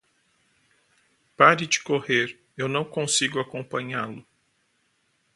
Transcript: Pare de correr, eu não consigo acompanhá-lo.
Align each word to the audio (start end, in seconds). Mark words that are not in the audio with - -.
Pare 1.37 1.67
de 1.67 1.79
correr, 1.83 2.41
eu 2.57 2.67
não 2.67 2.83
consigo 2.83 3.37
acompanhá-lo. 3.39 4.25